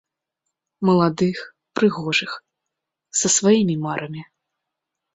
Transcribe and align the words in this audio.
Маладых, 0.89 1.37
прыгожых, 1.79 2.31
са 3.23 3.27
сваімі 3.37 3.75
марамі. 3.89 4.29